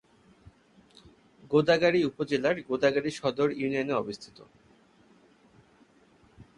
[1.51, 4.37] গোদাগাড়ী উপজেলার গোদাগাড়ী সদর ইউনিয়নে অবস্থিত।